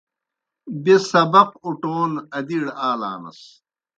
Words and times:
بیْہ 0.83 0.95
سبق 1.11 1.49
اُٹون 1.65 2.11
ادِیڑ 2.37 2.65
آلانَس۔ 2.89 3.39